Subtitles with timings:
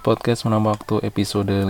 [0.00, 1.68] Podcast Menambah Waktu episode 5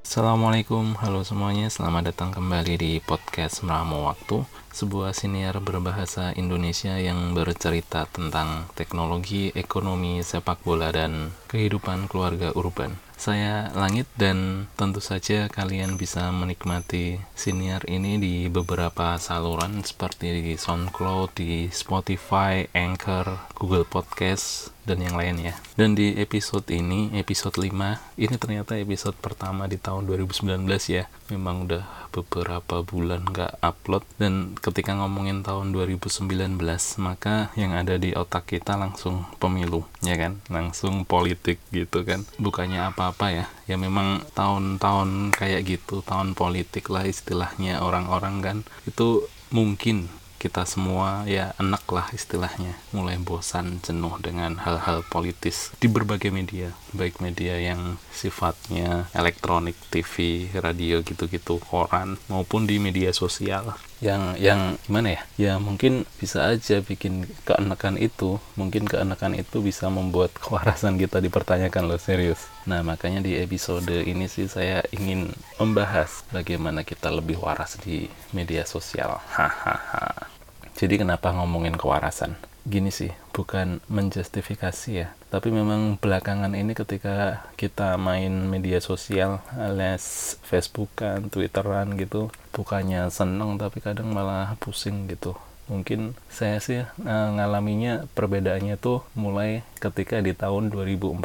[0.00, 7.32] Assalamualaikum, halo semuanya, selamat datang kembali di podcast Meramu Waktu Sebuah siniar berbahasa Indonesia yang
[7.32, 15.48] bercerita tentang teknologi, ekonomi, sepak bola, dan kehidupan keluarga urban saya Langit dan tentu saja
[15.48, 23.88] kalian bisa menikmati siniar ini di beberapa saluran seperti di SoundCloud, di Spotify, Anchor, Google
[23.88, 25.56] Podcast, dan yang lain ya.
[25.74, 31.08] Dan di episode ini, episode 5, ini ternyata episode pertama di tahun 2019 ya.
[31.32, 36.58] Memang udah beberapa bulan nggak upload dan ketika ngomongin tahun 2019
[36.98, 40.42] maka yang ada di otak kita langsung pemilu ya kan?
[40.50, 42.26] Langsung politik gitu kan?
[42.42, 43.46] Bukannya apa-apa ya?
[43.70, 48.58] Ya memang tahun-tahun kayak gitu tahun politik lah istilahnya orang-orang kan?
[48.82, 52.76] Itu mungkin kita semua ya enak lah istilahnya.
[52.92, 56.76] Mulai bosan jenuh dengan hal-hal politis di berbagai media.
[56.92, 64.76] Baik media yang sifatnya elektronik TV radio gitu-gitu koran maupun di media sosial yang yang
[64.84, 65.22] gimana ya?
[65.36, 71.88] Ya mungkin bisa aja bikin keenakan itu mungkin keenakan itu bisa membuat kewarasan kita dipertanyakan
[71.90, 72.46] loh serius.
[72.68, 78.62] Nah makanya di episode ini sih saya ingin membahas bagaimana kita lebih waras di media
[78.68, 79.18] sosial.
[79.34, 80.30] Hahaha.
[80.76, 82.36] Jadi kenapa ngomongin kewarasan
[82.66, 85.08] gini sih bukan menjustifikasi ya.
[85.30, 93.56] Tapi memang belakangan ini ketika kita main media sosial alias Facebookan, Twitteran gitu bukannya seneng
[93.56, 95.38] tapi kadang malah pusing gitu.
[95.66, 101.22] Mungkin saya sih uh, ngalaminya perbedaannya tuh mulai ketika di tahun 2014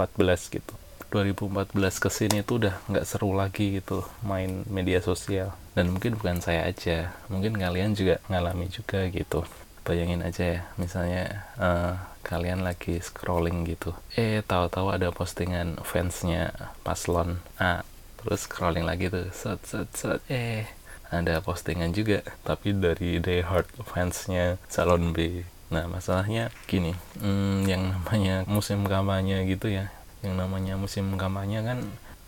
[0.53, 0.73] gitu.
[1.11, 5.53] 2014 ke sini tuh udah nggak seru lagi gitu main media sosial.
[5.77, 9.47] Dan mungkin bukan saya aja mungkin kalian juga ngalami juga gitu
[9.81, 13.97] bayangin aja ya misalnya uh, kalian lagi scrolling gitu.
[14.13, 16.53] Eh tahu-tahu ada postingan fansnya
[16.85, 17.81] paslon A.
[18.21, 20.21] Terus scrolling lagi tuh set set set.
[20.29, 20.69] Eh
[21.11, 25.43] ada postingan juga tapi dari hard fansnya salon B.
[25.71, 29.91] Nah masalahnya gini hmm, yang namanya musim kampanye gitu ya
[30.21, 31.81] yang namanya musim kampanye kan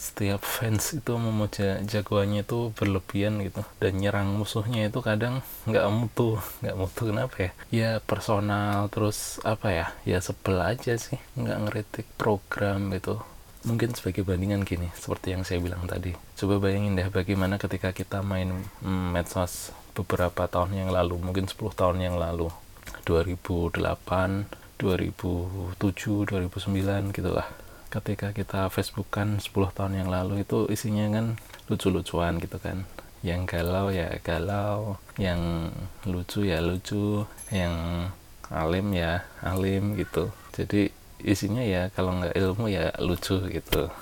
[0.03, 3.63] setiap fans itu memuja jagoannya itu berlebihan gitu.
[3.79, 7.01] Dan nyerang musuhnya itu kadang nggak mutu nggak mutu.
[7.07, 7.51] Kenapa ya?
[7.71, 9.87] Ya personal terus apa ya?
[10.03, 13.23] Ya sebel aja sih nggak ngeritik program gitu.
[13.63, 16.11] Mungkin sebagai bandingan gini seperti yang saya bilang tadi.
[16.35, 18.51] Coba bayangin deh bagaimana ketika kita main
[18.83, 22.51] mm, medsos beberapa tahun yang lalu mungkin 10 tahun yang lalu.
[23.07, 23.79] 2008
[24.83, 27.47] 2007 2009 gitulah
[27.93, 31.37] ketika kita Facebookan 10 tahun yang lalu itu isinya kan
[31.69, 32.89] lucu-lucuan gitu kan.
[33.21, 35.69] Yang galau ya galau yang
[36.09, 38.09] lucu ya lucu yang
[38.49, 40.33] alim ya alim gitu.
[40.57, 40.89] Jadi
[41.21, 43.93] isinya ya kalau nggak ilmu ya lucu gitu.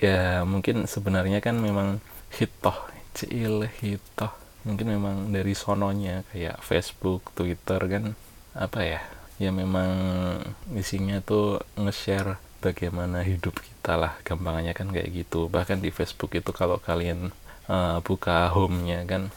[0.00, 2.00] Ya mungkin sebenarnya kan memang
[2.32, 2.74] hitoh
[3.12, 4.32] cil hitoh.
[4.64, 8.16] Mungkin memang dari sononya kayak Facebook Twitter kan
[8.56, 9.00] apa ya?
[9.36, 9.90] Ya memang
[10.74, 15.50] isinya tuh nge-share bagaimana hidup kita lah gampangnya kan kayak gitu.
[15.50, 17.34] Bahkan di Facebook itu kalau kalian
[17.66, 19.34] uh, buka home-nya kan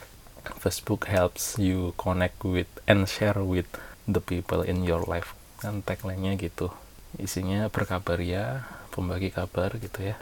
[0.61, 3.65] Facebook helps you connect with and share with
[4.05, 5.33] the people in your life.
[5.57, 6.69] Kan tagline-nya gitu.
[7.17, 10.15] Isinya berkabar ya pembagi kabar gitu ya.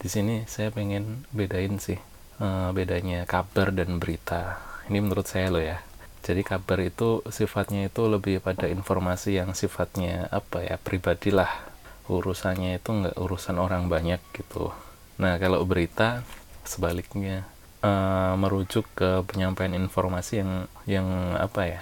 [0.00, 2.00] Di sini saya pengen bedain sih
[2.40, 4.58] uh, bedanya kabar dan berita.
[4.88, 5.84] Ini menurut saya loh ya.
[6.22, 11.71] Jadi kabar itu sifatnya itu lebih pada informasi yang sifatnya apa ya pribadi lah
[12.20, 14.74] urusannya itu nggak urusan orang banyak gitu.
[15.22, 16.20] Nah kalau berita
[16.66, 17.48] sebaliknya
[17.82, 20.52] uh, merujuk ke penyampaian informasi yang
[20.86, 21.80] yang apa ya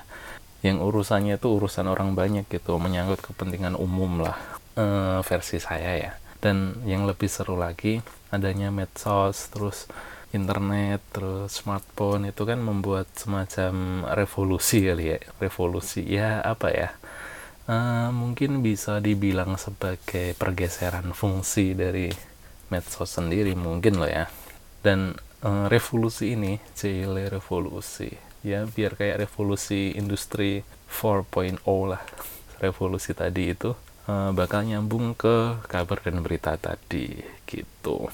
[0.61, 4.37] yang urusannya itu urusan orang banyak gitu menyangkut kepentingan umum lah
[4.77, 6.13] uh, versi saya ya.
[6.41, 8.01] Dan yang lebih seru lagi
[8.33, 9.85] adanya medsos terus
[10.33, 15.19] internet terus smartphone itu kan membuat semacam revolusi kali ya.
[15.41, 16.89] Revolusi ya apa ya
[17.71, 22.11] uh, mungkin bisa dibilang sebagai pergeseran fungsi dari
[22.75, 24.27] medsos sendiri mungkin loh ya.
[24.83, 25.15] Dan
[25.47, 28.11] uh, revolusi ini cile revolusi.
[28.43, 32.03] Ya biar kayak revolusi industri 4.0 lah.
[32.59, 33.71] Revolusi tadi itu
[34.11, 38.11] uh, bakal nyambung ke kabar dan berita tadi gitu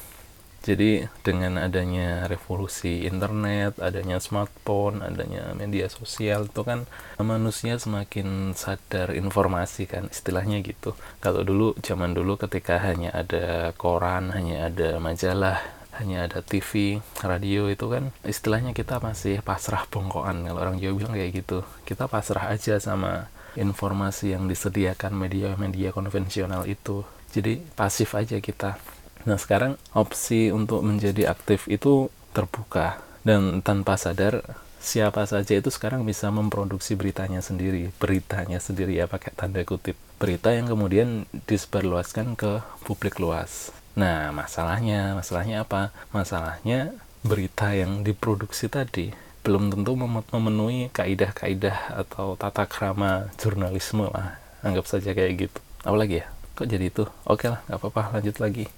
[0.67, 6.91] jadi dengan adanya revolusi internet, adanya smartphone, adanya media sosial itu kan
[7.23, 10.99] manusia semakin sadar informasi kan istilahnya gitu.
[11.23, 15.63] Kalau dulu zaman dulu ketika hanya ada koran, hanya ada majalah,
[16.03, 21.15] hanya ada TV, radio itu kan istilahnya kita masih pasrah bongkoan kalau orang Jawa bilang
[21.15, 21.63] kayak gitu.
[21.87, 28.81] Kita pasrah aja sama informasi yang disediakan media-media konvensional itu jadi pasif aja kita
[29.27, 34.47] nah sekarang opsi untuk menjadi aktif itu terbuka dan tanpa sadar
[34.87, 39.99] siapa saja itu sekarang bisa memproduksi beritanya sendiri beritanya sendiri ya pakai tanda kutip.
[40.23, 43.75] Berita yang kemudian disebarluaskan ke publik luas.
[43.99, 45.91] Nah masalahnya masalahnya apa?
[46.15, 46.95] Masalahnya
[47.27, 49.11] berita yang diproduksi tadi
[49.43, 49.99] belum tentu
[50.31, 54.39] memenuhi kaidah-kaidah atau tata krama jurnalisme lah.
[54.63, 55.59] Anggap saja kayak gitu.
[55.83, 56.27] Apalagi ya?
[56.55, 57.05] Kok jadi itu?
[57.27, 58.71] Oke lah nggak apa-apa lanjut lagi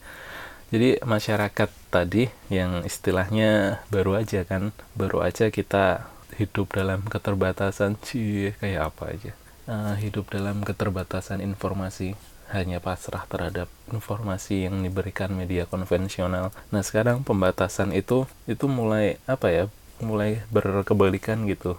[0.69, 8.53] jadi masyarakat tadi yang istilahnya baru aja kan baru aja kita hidup dalam keterbatasan sih
[8.61, 9.33] kayak apa aja
[9.69, 12.17] uh, hidup dalam keterbatasan informasi
[12.49, 16.49] hanya pasrah terhadap informasi yang diberikan media konvensional.
[16.73, 19.65] Nah sekarang pembatasan itu itu mulai apa ya
[20.01, 21.77] mulai berkebalikan gitu.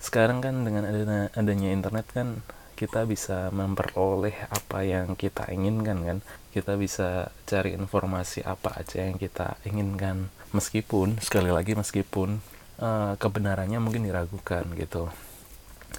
[0.00, 2.40] Sekarang kan dengan adanya, adanya internet kan
[2.76, 6.18] kita bisa memperoleh apa yang kita inginkan kan?
[6.52, 10.28] Kita bisa cari informasi apa aja yang kita inginkan.
[10.52, 12.38] Meskipun sekali lagi meskipun
[12.78, 15.08] uh, kebenarannya mungkin diragukan gitu.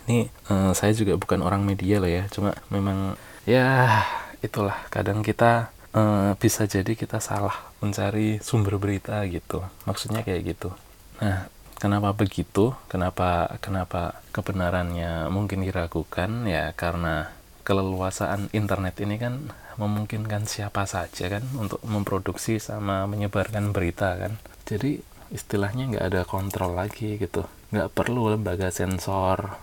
[0.06, 2.30] Ini uh, saya juga bukan orang media loh ya.
[2.30, 3.18] Cuma memang
[3.50, 4.06] ya
[4.46, 4.78] itulah.
[4.94, 9.66] Kadang kita uh, bisa jadi kita salah mencari sumber berita gitu.
[9.90, 10.70] Maksudnya kayak gitu.
[11.18, 12.74] Nah Kenapa begitu?
[12.90, 16.50] Kenapa kenapa kebenarannya mungkin diragukan?
[16.50, 17.30] Ya karena
[17.62, 24.42] keleluasaan internet ini kan memungkinkan siapa saja kan untuk memproduksi sama menyebarkan berita kan.
[24.66, 24.98] Jadi
[25.30, 27.46] istilahnya nggak ada kontrol lagi gitu.
[27.70, 29.54] Nggak perlu lembaga sensor.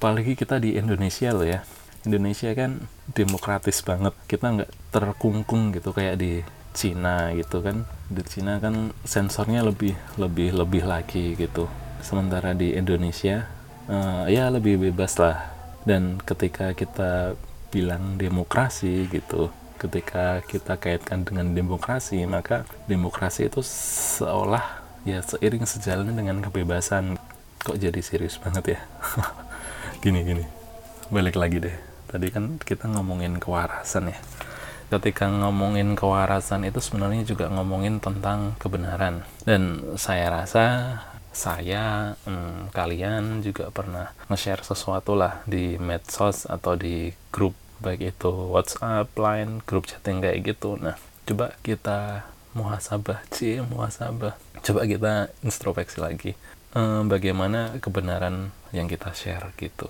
[0.00, 1.60] Apalagi kita di Indonesia loh ya.
[2.08, 4.16] Indonesia kan demokratis banget.
[4.24, 6.40] Kita nggak terkungkung gitu kayak di
[6.72, 7.86] Cina gitu kan.
[8.10, 11.66] Di Cina kan sensornya lebih lebih lebih lagi gitu.
[12.00, 13.46] Sementara di Indonesia
[13.90, 15.50] uh, ya lebih bebas lah.
[15.84, 17.34] Dan ketika kita
[17.70, 26.12] bilang demokrasi gitu ketika kita kaitkan dengan demokrasi maka demokrasi itu seolah ya seiring sejalan
[26.12, 27.16] dengan kebebasan.
[27.60, 28.80] Kok jadi serius banget ya?
[30.04, 30.44] Gini gini.
[31.12, 31.76] Balik lagi deh.
[32.08, 34.18] Tadi kan kita ngomongin kewarasan ya
[34.90, 40.64] ketika ngomongin kewarasan itu sebenarnya juga ngomongin tentang kebenaran dan saya rasa
[41.30, 48.32] saya hmm, kalian juga pernah nge-share sesuatu lah di medsos atau di grup baik itu
[48.52, 50.76] WhatsApp, Line, grup chatting kayak gitu.
[50.76, 54.36] Nah, coba kita muhasabah, sih muhasabah.
[54.60, 56.32] Coba kita introspeksi lagi.
[56.76, 59.88] Hmm, bagaimana kebenaran yang kita share gitu.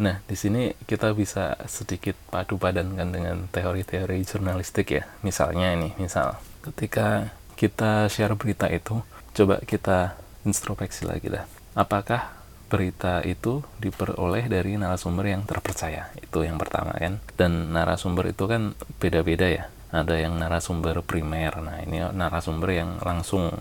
[0.00, 5.04] Nah, di sini kita bisa sedikit padu padankan dengan teori-teori jurnalistik ya.
[5.20, 9.04] Misalnya ini, misal ketika kita share berita itu,
[9.36, 10.16] coba kita
[10.48, 11.44] introspeksi lagi lah.
[11.76, 12.32] Apakah
[12.72, 16.08] berita itu diperoleh dari narasumber yang terpercaya?
[16.16, 17.20] Itu yang pertama kan.
[17.36, 19.64] Dan narasumber itu kan beda-beda ya.
[19.92, 21.52] Ada yang narasumber primer.
[21.60, 23.52] Nah, ini narasumber yang langsung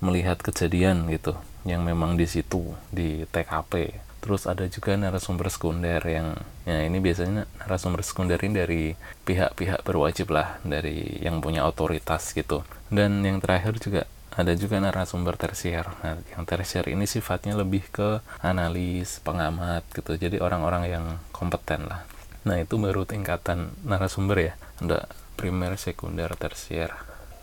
[0.00, 1.36] melihat kejadian gitu,
[1.66, 6.36] yang memang di situ di TKP terus ada juga narasumber sekunder yang
[6.68, 8.82] ya ini biasanya narasumber sekunder ini dari
[9.24, 12.62] pihak-pihak berwajib lah dari yang punya otoritas gitu.
[12.92, 15.88] Dan yang terakhir juga ada juga narasumber tersier.
[16.04, 20.14] Nah yang tersier ini sifatnya lebih ke analis pengamat gitu.
[20.14, 22.04] Jadi orang-orang yang kompeten lah.
[22.44, 26.92] Nah itu baru tingkatan narasumber ya ada primer sekunder tersier.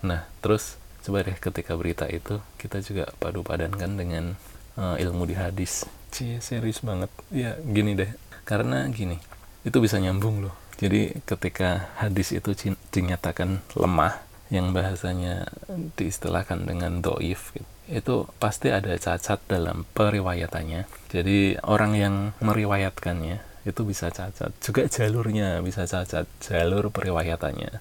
[0.05, 4.35] Nah terus coba deh ketika berita itu kita juga padu padankan dengan
[4.75, 7.11] uh, ilmu di hadis Cie, serius banget.
[7.29, 8.11] Ya, gini deh.
[8.47, 9.19] Karena gini,
[9.67, 10.55] itu bisa nyambung loh.
[10.77, 12.53] Jadi ketika hadis itu
[12.93, 15.51] dinyatakan lemah, yang bahasanya
[15.99, 20.87] diistilahkan dengan doif, gitu, itu pasti ada cacat dalam periwayatannya.
[21.11, 24.55] Jadi orang yang meriwayatkannya itu bisa cacat.
[24.63, 27.71] Juga jalurnya bisa cacat, jalur periwayatannya.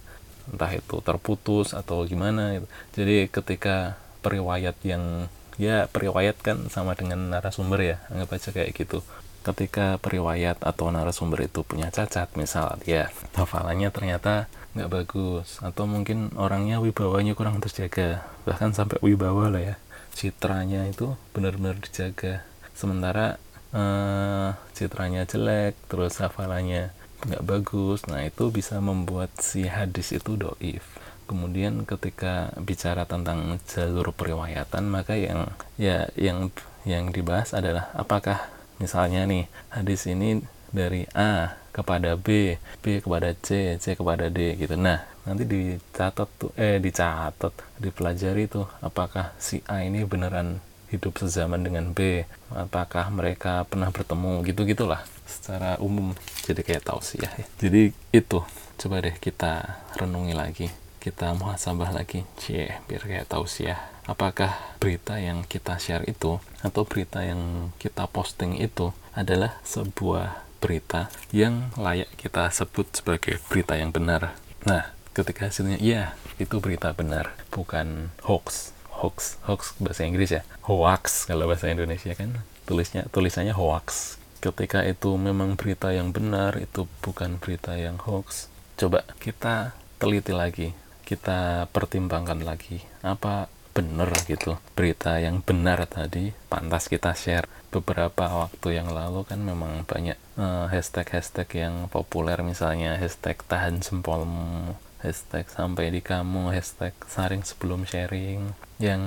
[0.50, 2.58] Entah itu terputus atau gimana.
[2.58, 2.66] Gitu.
[2.98, 9.00] Jadi ketika periwayat yang ya periwayat kan sama dengan narasumber ya anggap aja kayak gitu.
[9.44, 16.34] Ketika periwayat atau narasumber itu punya cacat misal ya hafalannya ternyata nggak bagus atau mungkin
[16.36, 19.76] orangnya wibawanya kurang terjaga bahkan sampai wibawa lah ya
[20.12, 22.44] citranya itu benar-benar dijaga.
[22.76, 23.40] Sementara
[23.72, 26.92] eh, citranya jelek terus hafalannya
[27.24, 30.84] nggak bagus nah itu bisa membuat si hadis itu doif
[31.26, 36.54] kemudian ketika bicara tentang jalur periwayatan maka yang ya yang
[36.86, 38.46] yang dibahas adalah apakah
[38.78, 40.40] misalnya nih hadis ini
[40.70, 44.80] dari A kepada B, B kepada C, C kepada D gitu.
[44.80, 51.60] Nah, nanti dicatat tuh eh dicatat, dipelajari tuh apakah si A ini beneran hidup sezaman
[51.60, 55.04] dengan B, apakah mereka pernah bertemu gitu-gitulah.
[55.26, 56.14] secara umum
[56.46, 58.38] jadi kayak tausiah ya jadi itu
[58.78, 60.66] coba deh kita renungi lagi
[61.06, 62.26] kita muhasabah lagi?
[62.34, 63.78] Cie biar kayak tausiah
[64.10, 71.06] apakah berita yang kita share itu atau berita yang kita posting itu adalah sebuah berita
[71.30, 74.34] yang layak kita sebut sebagai berita yang benar?
[74.66, 78.74] Nah ketika hasilnya iya itu berita benar bukan hoax.
[78.90, 80.42] Hoax hoax bahasa Inggris ya.
[80.66, 84.18] Hoax kalau bahasa Indonesia kan tulisnya tulisannya hoax.
[84.42, 88.50] Ketika itu memang berita yang benar itu bukan berita yang hoax.
[88.74, 89.70] Coba kita
[90.02, 90.74] teliti lagi
[91.06, 92.82] kita pertimbangkan lagi.
[93.06, 96.34] Apa benar gitu berita yang benar tadi?
[96.50, 97.46] Pantas kita share.
[97.70, 102.42] Beberapa waktu yang lalu kan memang banyak uh, hashtag-hashtag yang populer.
[102.42, 108.50] Misalnya hashtag tahan jempolmu hashtag sampai di kamu hashtag saring sebelum sharing.
[108.82, 109.02] Yang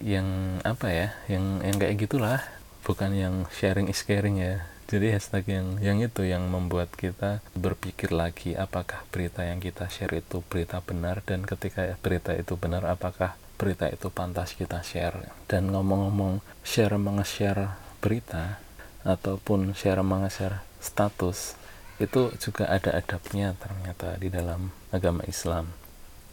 [0.00, 0.28] yang
[0.64, 1.08] apa ya?
[1.28, 2.40] Yang yang kayak gitulah.
[2.86, 8.14] Bukan yang sharing is caring ya jadi hashtag yang yang itu yang membuat kita berpikir
[8.14, 13.34] lagi apakah berita yang kita share itu berita benar dan ketika berita itu benar apakah
[13.56, 15.32] berita itu pantas kita share?
[15.48, 18.60] Dan ngomong-ngomong share menge-share berita
[19.02, 21.56] ataupun share menge-share status
[21.96, 25.72] itu juga ada adabnya ternyata di dalam agama Islam.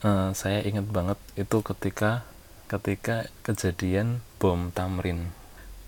[0.04, 2.28] Uh, saya ingat banget itu ketika
[2.68, 5.32] ketika kejadian bom Tamrin.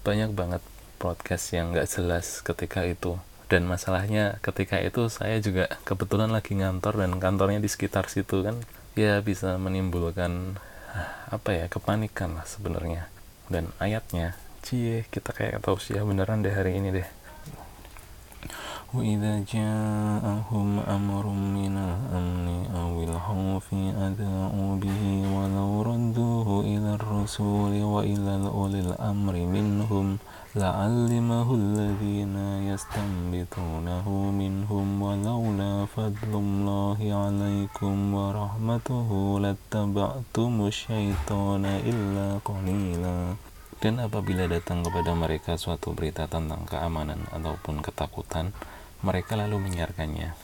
[0.08, 0.64] Banyak banget
[1.01, 3.17] podcast yang nggak jelas ketika itu
[3.51, 8.61] dan masalahnya ketika itu saya juga kebetulan lagi ngantor dan kantornya di sekitar situ kan
[8.95, 10.61] ya bisa menimbulkan
[10.95, 13.11] ah, apa ya kepanikan lah sebenarnya
[13.51, 17.09] dan ayatnya cie kita kayak tahu sih ya beneran deh hari ini deh
[18.91, 23.67] وإذا جاءهم أمر من الأمن أو الخوف
[24.07, 30.07] أذاعوا به ولو ردوه إلى الرسول وإلى أولي الأمر منهم
[30.55, 32.37] لعلمه الذين
[32.67, 39.11] يستنبطونه منهم ولولا فضل الله عليكم ورحمته
[39.47, 43.19] لاتبعتم الشيطان إلا قليلا
[43.81, 48.53] Dan apabila datang kepada mereka suatu berita tentang keamanan ataupun ketakutan,
[49.07, 50.37] mereka lalu menyiarkannya.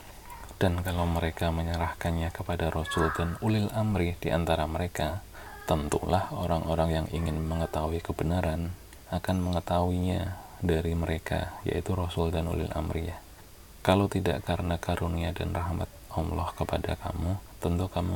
[0.57, 5.21] Dan kalau mereka menyerahkannya kepada Rasul dan ulil amri di antara mereka,
[5.69, 8.73] tentulah orang-orang yang ingin mengetahui kebenaran
[9.12, 13.18] akan mengetahuinya dari mereka, yaitu Rasul dan ulil amri ya.
[13.84, 18.16] Kalau tidak karena karunia dan rahmat Allah kepada kamu, tentu kamu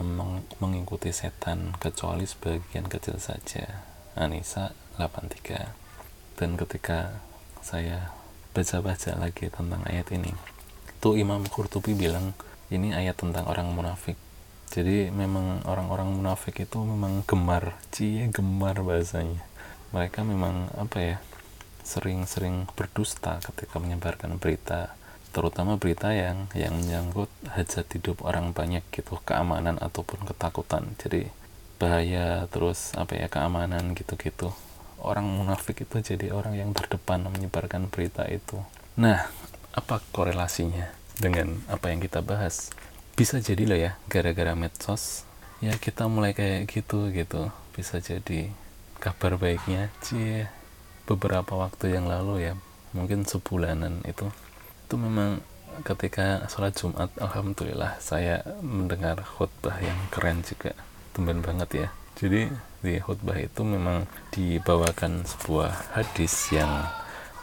[0.63, 3.83] mengikuti setan kecuali sebagian kecil saja.
[4.15, 7.19] Anisa 83 Dan ketika
[7.59, 8.15] saya
[8.55, 10.31] baca-baca lagi tentang ayat ini
[10.95, 12.31] itu Imam Qurtubi bilang
[12.71, 14.15] ini ayat tentang orang munafik
[14.71, 19.43] jadi memang orang-orang munafik itu memang gemar cie gemar bahasanya
[19.95, 21.17] mereka memang apa ya
[21.87, 24.91] sering-sering berdusta ketika menyebarkan berita
[25.31, 31.31] terutama berita yang yang menyangkut hajat hidup orang banyak gitu keamanan ataupun ketakutan jadi
[31.79, 34.51] bahaya terus apa ya keamanan gitu-gitu
[35.05, 38.57] orang munafik itu jadi orang yang terdepan menyebarkan berita itu.
[38.97, 39.29] Nah,
[39.77, 40.89] apa korelasinya
[41.21, 42.73] dengan apa yang kita bahas?
[43.13, 45.23] Bisa jadi loh ya, gara-gara medsos,
[45.61, 47.53] ya kita mulai kayak gitu gitu.
[47.77, 48.49] Bisa jadi
[49.05, 50.49] kabar baiknya, cie,
[51.05, 52.53] beberapa waktu yang lalu ya,
[52.97, 54.25] mungkin sebulanan itu,
[54.89, 55.45] itu memang
[55.85, 60.73] ketika sholat Jumat, alhamdulillah saya mendengar khutbah yang keren juga,
[61.13, 61.87] tumben banget ya.
[62.15, 62.47] Jadi
[62.79, 66.87] di khutbah itu memang dibawakan sebuah hadis yang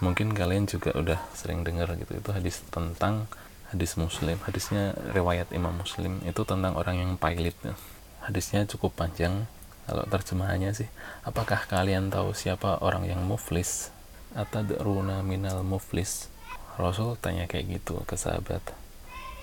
[0.01, 2.17] mungkin kalian juga udah sering dengar gitu.
[2.17, 3.29] Itu hadis tentang
[3.69, 4.41] hadis muslim.
[4.41, 6.25] Hadisnya riwayat imam muslim.
[6.25, 7.53] Itu tentang orang yang pailit.
[8.25, 9.45] Hadisnya cukup panjang
[9.83, 10.89] kalau terjemahannya sih
[11.27, 13.91] apakah kalian tahu siapa orang yang muflis?
[14.33, 16.33] Atau deruna minal muflis.
[16.81, 18.65] Rasul tanya kayak gitu ke sahabat.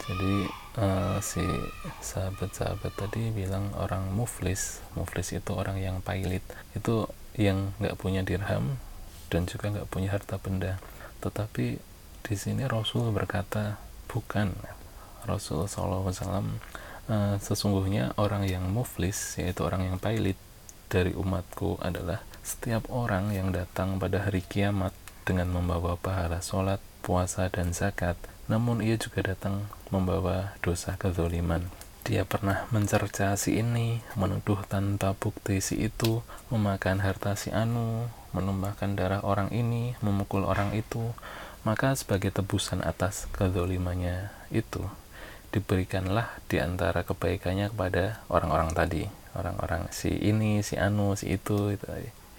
[0.01, 0.49] Jadi
[0.81, 1.45] uh, si
[2.01, 4.81] sahabat-sahabat tadi bilang orang muflis.
[4.97, 6.41] Muflis itu orang yang pailit.
[6.73, 8.81] Itu yang nggak punya dirham
[9.29, 10.81] dan juga nggak punya harta benda.
[11.21, 11.77] Tetapi
[12.25, 13.77] di sini Rasul berkata
[14.09, 14.55] bukan.
[15.27, 16.09] Rasul SAW
[17.09, 20.37] eh, sesungguhnya orang yang muflis yaitu orang yang pailit
[20.89, 24.95] dari umatku adalah setiap orang yang datang pada hari kiamat
[25.27, 28.17] dengan membawa pahala sholat, puasa, dan zakat
[28.49, 31.69] namun ia juga datang membawa dosa kezoliman.
[32.01, 38.97] Dia pernah mencerca si ini, menuduh tanpa bukti si itu, memakan harta si anu, menumpahkan
[38.97, 41.13] darah orang ini, memukul orang itu,
[41.61, 44.89] maka sebagai tebusan atas kezolimannya itu,
[45.49, 49.03] diberikanlah di antara kebaikannya kepada orang-orang tadi,
[49.33, 51.85] orang-orang si ini, si anu, si itu, itu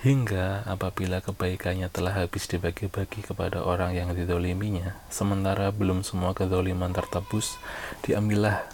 [0.00, 7.60] Hingga apabila kebaikannya telah habis dibagi-bagi kepada orang yang didoliminya, sementara belum semua kedoliman tertebus,
[8.00, 8.64] diambillah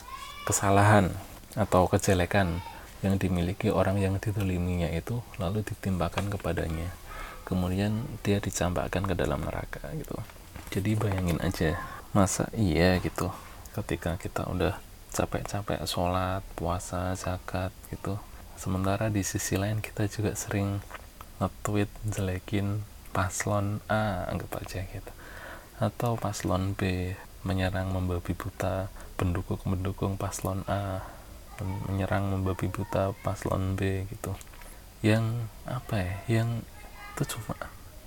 [0.47, 1.11] kesalahan
[1.59, 2.63] atau kejelekan
[3.03, 6.95] yang dimiliki orang yang didoliminya itu lalu ditimpakan kepadanya.
[7.43, 10.15] Kemudian dia dicampakkan ke dalam neraka gitu.
[10.71, 11.75] Jadi bayangin aja,
[12.15, 13.35] masa iya gitu
[13.77, 14.81] ketika kita udah
[15.13, 18.17] capek-capek sholat, puasa, zakat gitu.
[18.57, 20.81] Sementara di sisi lain kita juga sering
[21.41, 25.13] nge-tweet jelekin paslon A anggap aja gitu.
[25.77, 27.13] Atau paslon B
[27.45, 28.89] menyerang membabi buta
[29.21, 31.05] pendukung-pendukung paslon A
[31.89, 34.33] menyerang membabi buta paslon B gitu.
[35.05, 36.65] Yang apa ya yang
[37.17, 37.57] itu cuma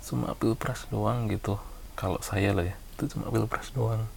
[0.01, 1.61] cuma pilpres doang gitu.
[1.93, 4.09] Kalau saya lah ya itu cuma pilpres doang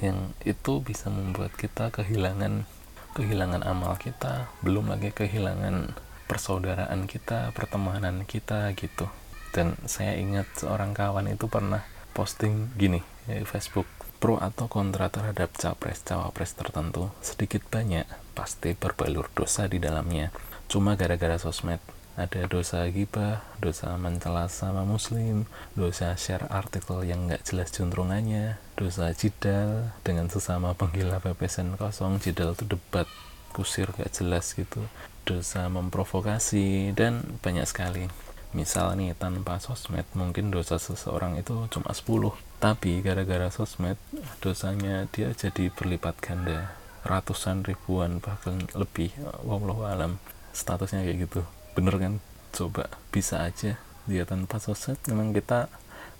[0.00, 2.64] yang itu bisa membuat kita kehilangan
[3.12, 5.92] kehilangan amal kita belum lagi kehilangan
[6.30, 9.10] persaudaraan kita, pertemanan kita gitu.
[9.50, 11.82] Dan saya ingat seorang kawan itu pernah
[12.14, 13.86] posting gini di Facebook,
[14.22, 18.06] pro atau kontra terhadap capres-cawapres tertentu, sedikit banyak
[18.38, 20.30] pasti berbalur dosa di dalamnya.
[20.70, 21.82] Cuma gara-gara sosmed,
[22.20, 29.08] ada dosa gibah, dosa mencela sama muslim, dosa share artikel yang nggak jelas juntrungannya, dosa
[29.16, 33.08] jidal dengan sesama penggila pepesan kosong, jidal itu debat
[33.56, 34.84] kusir gak jelas gitu.
[35.24, 38.04] Dosa memprovokasi dan banyak sekali.
[38.50, 43.94] Misal nih tanpa sosmed mungkin dosa seseorang itu cuma 10 tapi gara-gara sosmed
[44.42, 46.74] dosanya dia jadi berlipat ganda.
[47.06, 49.14] Ratusan ribuan bahkan lebih.
[49.46, 50.18] Wallahu alam.
[50.50, 51.42] Statusnya kayak gitu
[51.74, 52.14] bener kan?
[52.50, 54.98] Coba bisa aja dia tanpa sosmed.
[55.06, 55.70] Memang kita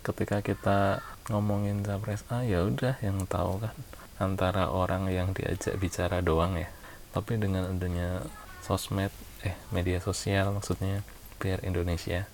[0.01, 0.79] ketika kita
[1.29, 3.75] ngomongin capres A ya udah yang tahu kan?
[4.21, 6.69] Antara orang yang diajak bicara doang ya.
[7.11, 8.23] Tapi dengan adanya
[8.63, 11.01] sosmed eh media sosial maksudnya
[11.41, 12.29] biar Indonesia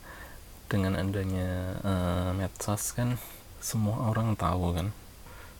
[0.67, 3.15] dengan adanya uh, medsos kan
[3.63, 4.88] semua orang tahu kan?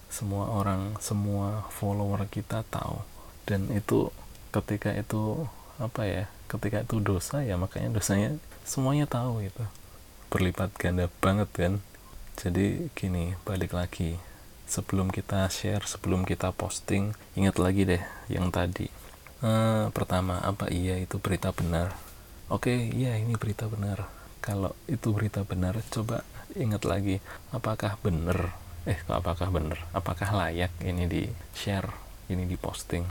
[0.08, 3.04] Semua orang semua follower kita tahu.
[3.48, 4.12] Dan itu
[4.52, 5.48] ketika itu
[5.78, 9.64] apa ya ketika itu dosa ya makanya dosanya semuanya tahu itu
[10.34, 11.74] berlipat ganda banget kan
[12.38, 14.18] jadi gini balik lagi
[14.68, 18.90] sebelum kita share sebelum kita posting ingat lagi deh yang tadi
[19.38, 21.94] Uh, pertama, apa iya itu berita benar?
[22.50, 24.10] Oke, iya ini berita benar.
[24.42, 26.26] Kalau itu berita benar, coba
[26.58, 27.22] ingat lagi,
[27.54, 28.58] apakah benar?
[28.90, 29.86] Eh, apakah benar?
[29.94, 31.86] Apakah layak ini di share,
[32.34, 33.06] ini di posting?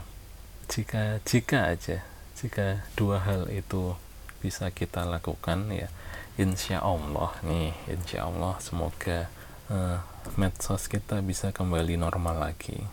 [0.67, 2.03] Jika jika aja,
[2.37, 3.97] jika dua hal itu
[4.37, 5.89] bisa kita lakukan ya,
[6.37, 9.25] insya Allah nih, insya Allah semoga
[9.73, 9.97] uh,
[10.37, 12.85] medsos kita bisa kembali normal lagi.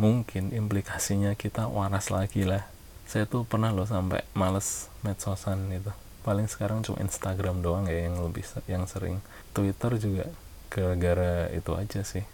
[0.00, 2.64] Mungkin implikasinya kita waras lagi lah.
[3.04, 5.92] Saya tuh pernah loh sampai males medsosan itu
[6.24, 9.20] paling sekarang cuma Instagram doang ya yang lebih yang sering.
[9.52, 10.24] Twitter juga
[10.72, 12.24] gara-gara itu aja sih.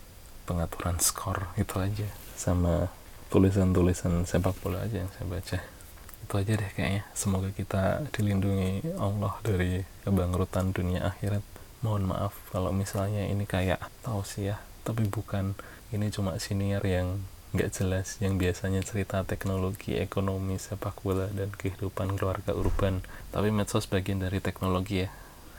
[0.47, 2.07] Pengaturan skor itu aja.
[2.38, 2.88] Sama
[3.35, 5.80] tulisan-tulisan sepak bola aja yang saya baca
[6.24, 11.42] itu aja deh kayaknya semoga kita dilindungi Allah dari kebangkrutan dunia akhirat
[11.80, 15.56] mohon maaf kalau misalnya ini kayak tausiah tapi bukan
[15.90, 22.14] ini cuma senior yang nggak jelas yang biasanya cerita teknologi, ekonomi, sepak bola, dan kehidupan
[22.14, 23.02] keluarga urban.
[23.35, 25.11] Tapi medsos bagian dari teknologi ya.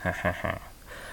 [0.02, 0.58] Hahaha.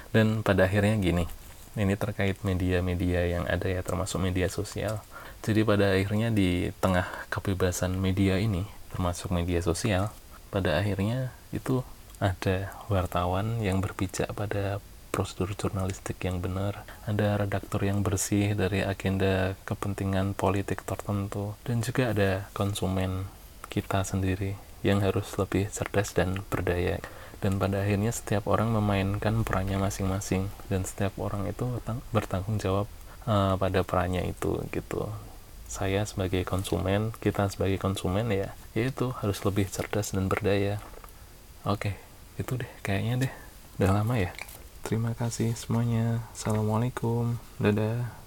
[0.10, 1.30] dan pada akhirnya gini,
[1.78, 5.06] ini terkait media-media yang ada ya, termasuk media sosial.
[5.46, 10.14] Jadi pada akhirnya di tengah kebebasan media ini, termasuk media sosial,
[10.50, 11.86] pada akhirnya itu
[12.20, 19.58] ada wartawan yang berpijak pada prosedur jurnalistik yang benar, ada redaktur yang bersih dari agenda
[19.66, 23.26] kepentingan politik tertentu, dan juga ada konsumen
[23.74, 24.54] kita sendiri
[24.86, 27.02] yang harus lebih cerdas dan berdaya.
[27.40, 31.64] Dan pada akhirnya setiap orang memainkan perannya masing-masing dan setiap orang itu
[32.12, 32.88] bertanggung jawab
[33.24, 35.08] uh, pada perannya itu gitu.
[35.70, 40.82] Saya sebagai konsumen, kita sebagai konsumen ya, yaitu harus lebih cerdas dan berdaya.
[41.62, 41.94] Oke,
[42.42, 43.34] itu deh kayaknya deh.
[43.78, 44.34] Udah lama ya?
[44.82, 46.26] Terima kasih semuanya.
[46.34, 47.38] Assalamualaikum.
[47.62, 48.19] Dadah.